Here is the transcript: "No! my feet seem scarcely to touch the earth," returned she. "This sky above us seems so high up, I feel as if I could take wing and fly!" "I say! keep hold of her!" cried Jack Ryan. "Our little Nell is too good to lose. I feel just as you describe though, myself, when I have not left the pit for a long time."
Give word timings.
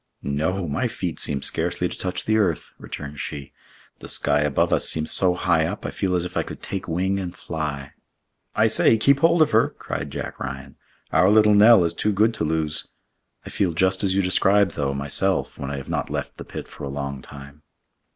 "No! 0.23 0.67
my 0.67 0.87
feet 0.87 1.19
seem 1.19 1.43
scarcely 1.43 1.87
to 1.87 1.95
touch 1.95 2.25
the 2.25 2.37
earth," 2.39 2.73
returned 2.79 3.19
she. 3.19 3.53
"This 3.99 4.13
sky 4.13 4.39
above 4.39 4.73
us 4.73 4.89
seems 4.89 5.11
so 5.11 5.35
high 5.35 5.67
up, 5.67 5.85
I 5.85 5.91
feel 5.91 6.15
as 6.15 6.25
if 6.25 6.35
I 6.35 6.41
could 6.41 6.59
take 6.63 6.87
wing 6.87 7.19
and 7.19 7.35
fly!" 7.35 7.91
"I 8.55 8.65
say! 8.65 8.97
keep 8.97 9.19
hold 9.19 9.43
of 9.43 9.51
her!" 9.51 9.69
cried 9.69 10.09
Jack 10.09 10.39
Ryan. 10.39 10.75
"Our 11.11 11.29
little 11.29 11.53
Nell 11.53 11.83
is 11.85 11.93
too 11.93 12.13
good 12.13 12.33
to 12.33 12.43
lose. 12.43 12.87
I 13.45 13.51
feel 13.51 13.73
just 13.73 14.03
as 14.03 14.15
you 14.15 14.23
describe 14.23 14.71
though, 14.71 14.95
myself, 14.95 15.59
when 15.59 15.69
I 15.69 15.77
have 15.77 15.87
not 15.87 16.09
left 16.09 16.37
the 16.37 16.45
pit 16.45 16.67
for 16.67 16.83
a 16.83 16.89
long 16.89 17.21
time." 17.21 17.61